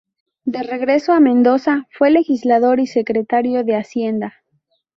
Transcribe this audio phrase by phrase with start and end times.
[0.45, 4.33] De regreso a Mendoza, fue legislador y secretario de hacienda.